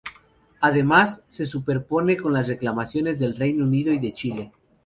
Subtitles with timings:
[0.61, 4.51] Además, se superpone con las reclamaciones del Reino Unido y de Chile.